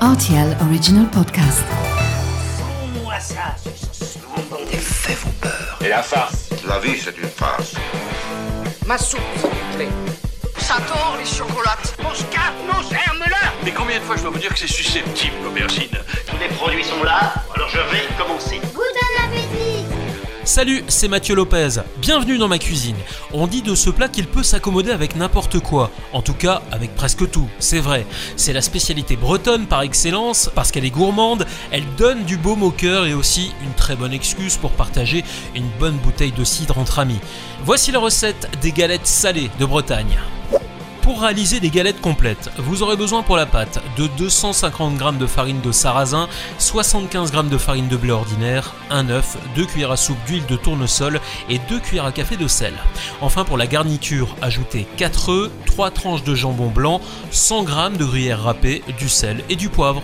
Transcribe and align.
RTL 0.00 0.56
Original 0.60 1.06
Podcast. 1.10 1.64
moi 3.02 3.18
ça. 3.18 3.56
Les 4.70 4.78
faits 4.78 5.18
vous 5.18 5.32
peur. 5.40 5.78
Et 5.80 5.88
la 5.88 6.02
farce 6.02 6.50
La 6.68 6.78
vie, 6.78 6.96
c'est 7.02 7.18
une 7.18 7.28
farce. 7.28 7.74
Ma 8.86 8.96
soupe, 8.96 9.20
s'il 9.40 9.48
vous 9.50 9.76
plaît. 9.76 9.88
Ça 10.58 10.76
tord 10.86 11.16
les 11.18 11.24
chocolates. 11.24 11.96
Mon 12.00 12.14
scarpe, 12.14 12.54
non, 12.66 12.80
ferme-la 12.88 13.52
Mais 13.64 13.72
combien 13.72 13.98
de 13.98 14.04
fois 14.04 14.16
je 14.16 14.22
dois 14.22 14.30
vous 14.30 14.38
dire 14.38 14.52
que 14.52 14.58
c'est 14.60 14.68
susceptible, 14.68 15.34
l'aubergine? 15.42 15.90
Tous 16.28 16.36
les 16.38 16.48
produits 16.54 16.84
sont 16.84 17.02
là, 17.02 17.34
alors 17.56 17.68
je 17.68 17.78
vais 17.78 18.06
commencer. 18.16 18.60
Salut, 20.58 20.82
c'est 20.88 21.06
Mathieu 21.06 21.36
Lopez. 21.36 21.82
Bienvenue 21.98 22.36
dans 22.36 22.48
ma 22.48 22.58
cuisine. 22.58 22.96
On 23.32 23.46
dit 23.46 23.62
de 23.62 23.76
ce 23.76 23.90
plat 23.90 24.08
qu'il 24.08 24.26
peut 24.26 24.42
s'accommoder 24.42 24.90
avec 24.90 25.14
n'importe 25.14 25.60
quoi. 25.60 25.92
En 26.12 26.20
tout 26.20 26.34
cas, 26.34 26.62
avec 26.72 26.96
presque 26.96 27.30
tout. 27.30 27.48
C'est 27.60 27.78
vrai. 27.78 28.04
C'est 28.34 28.52
la 28.52 28.60
spécialité 28.60 29.14
bretonne 29.14 29.68
par 29.68 29.82
excellence 29.82 30.50
parce 30.56 30.72
qu'elle 30.72 30.84
est 30.84 30.90
gourmande, 30.90 31.46
elle 31.70 31.84
donne 31.96 32.24
du 32.24 32.36
baume 32.36 32.64
au 32.64 32.72
cœur 32.72 33.06
et 33.06 33.14
aussi 33.14 33.52
une 33.62 33.74
très 33.74 33.94
bonne 33.94 34.12
excuse 34.12 34.56
pour 34.56 34.72
partager 34.72 35.24
une 35.54 35.68
bonne 35.78 35.96
bouteille 35.98 36.32
de 36.32 36.42
cidre 36.42 36.76
entre 36.76 36.98
amis. 36.98 37.20
Voici 37.64 37.92
la 37.92 38.00
recette 38.00 38.50
des 38.60 38.72
galettes 38.72 39.06
salées 39.06 39.52
de 39.60 39.64
Bretagne. 39.64 40.18
Pour 41.08 41.22
réaliser 41.22 41.58
des 41.58 41.70
galettes 41.70 42.02
complètes, 42.02 42.50
vous 42.58 42.82
aurez 42.82 42.94
besoin 42.94 43.22
pour 43.22 43.38
la 43.38 43.46
pâte 43.46 43.82
de 43.96 44.08
250 44.18 44.98
g 44.98 45.04
de 45.18 45.26
farine 45.26 45.62
de 45.62 45.72
sarrasin, 45.72 46.28
75 46.58 47.32
g 47.32 47.42
de 47.44 47.56
farine 47.56 47.88
de 47.88 47.96
blé 47.96 48.10
ordinaire, 48.10 48.74
un 48.90 49.08
œuf, 49.08 49.38
2 49.56 49.64
cuillères 49.64 49.90
à 49.90 49.96
soupe 49.96 50.22
d'huile 50.26 50.44
de 50.44 50.56
tournesol 50.56 51.18
et 51.48 51.60
2 51.66 51.78
cuillères 51.80 52.04
à 52.04 52.12
café 52.12 52.36
de 52.36 52.46
sel. 52.46 52.74
Enfin 53.22 53.44
pour 53.44 53.56
la 53.56 53.66
garniture, 53.66 54.36
ajoutez 54.42 54.86
4 54.98 55.30
œufs, 55.30 55.50
3 55.64 55.92
tranches 55.92 56.24
de 56.24 56.34
jambon 56.34 56.68
blanc, 56.68 57.00
100 57.30 57.66
g 57.66 57.98
de 57.98 58.04
gruyère 58.04 58.42
râpée, 58.42 58.82
du 58.98 59.08
sel 59.08 59.42
et 59.48 59.56
du 59.56 59.70
poivre. 59.70 60.02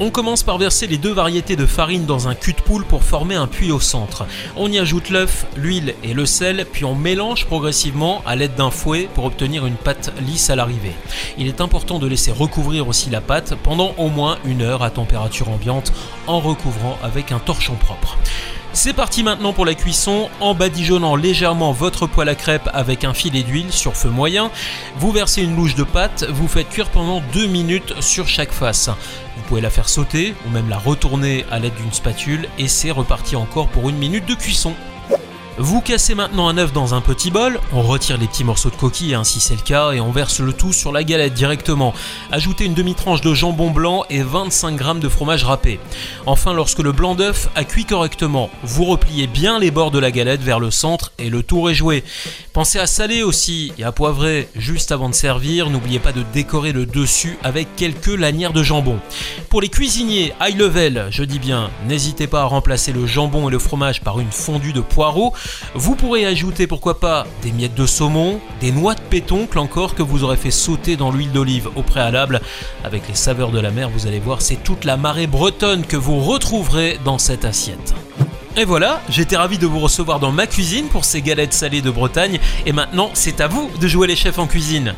On 0.00 0.10
commence 0.10 0.42
par 0.42 0.58
verser 0.58 0.88
les 0.88 0.98
deux 0.98 1.12
variétés 1.12 1.54
de 1.54 1.66
farine 1.66 2.04
dans 2.04 2.26
un 2.26 2.34
cul 2.34 2.52
de 2.52 2.60
poule 2.60 2.84
pour 2.84 3.04
former 3.04 3.36
un 3.36 3.46
puits 3.46 3.70
au 3.70 3.78
centre. 3.78 4.26
On 4.56 4.70
y 4.70 4.80
ajoute 4.80 5.08
l'œuf, 5.08 5.46
l'huile 5.56 5.94
et 6.02 6.14
le 6.14 6.26
sel, 6.26 6.66
puis 6.72 6.84
on 6.84 6.96
mélange 6.96 7.46
progressivement 7.46 8.20
à 8.26 8.34
l'aide 8.34 8.56
d'un 8.56 8.72
fouet 8.72 9.08
pour 9.14 9.24
obtenir 9.24 9.66
une 9.66 9.76
pâte 9.76 10.12
lisse 10.26 10.50
à 10.50 10.56
l'arrivée. 10.56 10.94
Il 11.38 11.46
est 11.46 11.60
important 11.60 12.00
de 12.00 12.08
laisser 12.08 12.32
recouvrir 12.32 12.88
aussi 12.88 13.08
la 13.08 13.20
pâte 13.20 13.54
pendant 13.62 13.94
au 13.96 14.08
moins 14.08 14.38
une 14.44 14.62
heure 14.62 14.82
à 14.82 14.90
température 14.90 15.48
ambiante 15.48 15.92
en 16.26 16.40
recouvrant 16.40 16.98
avec 17.04 17.30
un 17.30 17.38
torchon 17.38 17.76
propre. 17.76 18.18
C'est 18.76 18.92
parti 18.92 19.22
maintenant 19.22 19.52
pour 19.52 19.64
la 19.64 19.74
cuisson, 19.74 20.28
en 20.40 20.52
badigeonnant 20.52 21.14
légèrement 21.14 21.70
votre 21.70 22.08
poêle 22.08 22.28
à 22.28 22.34
crêpes 22.34 22.68
avec 22.74 23.04
un 23.04 23.14
filet 23.14 23.44
d'huile 23.44 23.72
sur 23.72 23.94
feu 23.94 24.10
moyen. 24.10 24.50
Vous 24.96 25.12
versez 25.12 25.42
une 25.42 25.54
louche 25.54 25.76
de 25.76 25.84
pâte, 25.84 26.24
vous 26.28 26.48
faites 26.48 26.68
cuire 26.68 26.90
pendant 26.90 27.22
2 27.32 27.46
minutes 27.46 27.94
sur 28.00 28.26
chaque 28.26 28.50
face. 28.50 28.90
Vous 29.36 29.42
pouvez 29.44 29.60
la 29.60 29.70
faire 29.70 29.88
sauter 29.88 30.34
ou 30.44 30.50
même 30.50 30.68
la 30.68 30.76
retourner 30.76 31.46
à 31.52 31.60
l'aide 31.60 31.76
d'une 31.76 31.92
spatule 31.92 32.48
et 32.58 32.66
c'est 32.66 32.90
reparti 32.90 33.36
encore 33.36 33.68
pour 33.68 33.88
une 33.88 33.96
minute 33.96 34.26
de 34.26 34.34
cuisson. 34.34 34.74
Vous 35.56 35.80
cassez 35.80 36.16
maintenant 36.16 36.48
un 36.48 36.58
œuf 36.58 36.72
dans 36.72 36.94
un 36.94 37.00
petit 37.00 37.30
bol, 37.30 37.60
on 37.72 37.82
retire 37.82 38.18
les 38.18 38.26
petits 38.26 38.42
morceaux 38.42 38.70
de 38.70 38.74
coquille 38.74 39.16
si 39.22 39.38
c'est 39.38 39.54
le 39.54 39.60
cas 39.62 39.92
et 39.92 40.00
on 40.00 40.10
verse 40.10 40.40
le 40.40 40.52
tout 40.52 40.72
sur 40.72 40.90
la 40.90 41.04
galette 41.04 41.32
directement. 41.32 41.94
Ajoutez 42.32 42.64
une 42.64 42.74
demi-tranche 42.74 43.20
de 43.20 43.32
jambon 43.34 43.70
blanc 43.70 44.04
et 44.10 44.22
25 44.22 44.76
g 44.76 45.00
de 45.00 45.08
fromage 45.08 45.44
râpé. 45.44 45.78
Enfin, 46.26 46.54
lorsque 46.54 46.80
le 46.80 46.90
blanc 46.90 47.14
d'œuf 47.14 47.48
a 47.54 47.62
cuit 47.62 47.84
correctement, 47.84 48.50
vous 48.64 48.84
repliez 48.84 49.28
bien 49.28 49.60
les 49.60 49.70
bords 49.70 49.92
de 49.92 50.00
la 50.00 50.10
galette 50.10 50.42
vers 50.42 50.58
le 50.58 50.72
centre 50.72 51.12
et 51.18 51.30
le 51.30 51.44
tour 51.44 51.70
est 51.70 51.74
joué. 51.74 52.02
Pensez 52.52 52.80
à 52.80 52.88
saler 52.88 53.22
aussi 53.22 53.72
et 53.78 53.84
à 53.84 53.92
poivrer 53.92 54.48
juste 54.56 54.90
avant 54.90 55.08
de 55.08 55.14
servir. 55.14 55.70
N'oubliez 55.70 56.00
pas 56.00 56.12
de 56.12 56.24
décorer 56.32 56.72
le 56.72 56.84
dessus 56.84 57.38
avec 57.44 57.76
quelques 57.76 58.06
lanières 58.06 58.52
de 58.52 58.64
jambon. 58.64 58.98
Pour 59.50 59.60
les 59.60 59.68
cuisiniers 59.68 60.32
high 60.40 60.58
level, 60.58 61.06
je 61.10 61.22
dis 61.22 61.38
bien, 61.38 61.70
n'hésitez 61.86 62.26
pas 62.26 62.42
à 62.42 62.46
remplacer 62.46 62.92
le 62.92 63.06
jambon 63.06 63.48
et 63.48 63.52
le 63.52 63.58
fromage 63.60 64.00
par 64.00 64.18
une 64.18 64.32
fondue 64.32 64.72
de 64.72 64.80
poireaux. 64.80 65.32
Vous 65.74 65.96
pourrez 65.96 66.26
ajouter 66.26 66.66
pourquoi 66.66 67.00
pas 67.00 67.26
des 67.42 67.52
miettes 67.52 67.74
de 67.74 67.86
saumon, 67.86 68.40
des 68.60 68.72
noix 68.72 68.94
de 68.94 69.00
pétoncle 69.00 69.58
encore 69.58 69.94
que 69.94 70.02
vous 70.02 70.24
aurez 70.24 70.36
fait 70.36 70.50
sauter 70.50 70.96
dans 70.96 71.10
l'huile 71.10 71.32
d'olive 71.32 71.68
au 71.76 71.82
préalable. 71.82 72.40
Avec 72.84 73.08
les 73.08 73.14
saveurs 73.14 73.50
de 73.50 73.60
la 73.60 73.70
mer, 73.70 73.90
vous 73.90 74.06
allez 74.06 74.20
voir, 74.20 74.42
c'est 74.42 74.62
toute 74.62 74.84
la 74.84 74.96
marée 74.96 75.26
bretonne 75.26 75.84
que 75.84 75.96
vous 75.96 76.20
retrouverez 76.20 76.98
dans 77.04 77.18
cette 77.18 77.44
assiette. 77.44 77.94
Et 78.56 78.64
voilà, 78.64 79.02
j'étais 79.08 79.36
ravi 79.36 79.58
de 79.58 79.66
vous 79.66 79.80
recevoir 79.80 80.20
dans 80.20 80.30
ma 80.30 80.46
cuisine 80.46 80.86
pour 80.86 81.04
ces 81.04 81.22
galettes 81.22 81.52
salées 81.52 81.82
de 81.82 81.90
Bretagne. 81.90 82.38
Et 82.66 82.72
maintenant, 82.72 83.10
c'est 83.14 83.40
à 83.40 83.48
vous 83.48 83.68
de 83.80 83.88
jouer 83.88 84.06
les 84.06 84.16
chefs 84.16 84.38
en 84.38 84.46
cuisine. 84.46 84.94